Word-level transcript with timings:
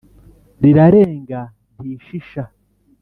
Rirarenga 0.61 1.41
ntishisha 1.79 2.43